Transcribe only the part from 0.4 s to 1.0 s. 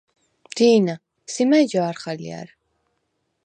დი̄ნა,